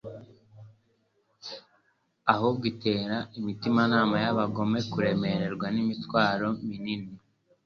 Ahubwo 2.33 2.65
itera 2.73 3.17
umutimanama 3.37 4.15
w'abagome 4.23 4.79
kuremererwa 4.91 5.67
n'imitwaro 5.75 6.47
minini 6.67 7.11